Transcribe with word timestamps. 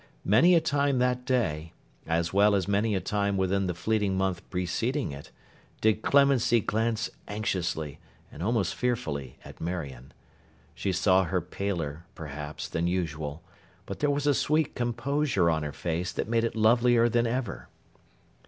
Many 0.25 0.55
a 0.55 0.59
time 0.61 0.97
that 0.97 1.25
day 1.25 1.73
(as 2.07 2.33
well 2.33 2.55
as 2.55 2.67
many 2.67 2.95
a 2.95 2.99
time 2.99 3.37
within 3.37 3.67
the 3.67 3.75
fleeting 3.75 4.17
month 4.17 4.41
preceding 4.49 5.11
it), 5.11 5.29
did 5.79 6.01
Clemency 6.01 6.59
glance 6.59 7.11
anxiously, 7.27 7.99
and 8.31 8.41
almost 8.41 8.73
fearfully, 8.73 9.37
at 9.45 9.61
Marion. 9.61 10.11
She 10.73 10.91
saw 10.91 11.25
her 11.25 11.39
paler, 11.39 12.07
perhaps, 12.15 12.67
than 12.67 12.87
usual; 12.87 13.43
but 13.85 13.99
there 13.99 14.09
was 14.09 14.25
a 14.25 14.33
sweet 14.33 14.73
composure 14.73 15.51
on 15.51 15.61
her 15.61 15.71
face 15.71 16.11
that 16.13 16.27
made 16.27 16.43
it 16.45 16.55
lovelier 16.55 17.07
than 17.07 17.27
ever. 17.27 17.69